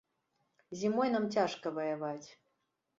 [0.79, 2.29] Зімой нам цяжка ваяваць.